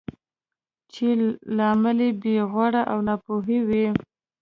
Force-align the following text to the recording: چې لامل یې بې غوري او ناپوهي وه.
چې 0.91 1.05
لامل 1.57 1.97
یې 2.05 2.09
بې 2.21 2.35
غوري 2.51 2.81
او 2.91 2.97
ناپوهي 3.07 3.59
وه. 3.67 3.83